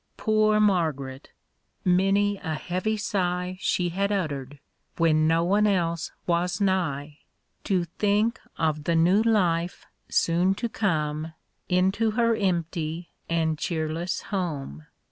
[0.17, 1.27] Poor Mari^arct
[1.85, 4.57] I Mixny a heavy sigh She had uttered,
[4.97, 7.17] when no one else was nigli,
[7.65, 11.33] To think of tlie new life soon to come
[11.69, 14.89] Into her empty and cheerless home; 24 THE BABY S THINGS.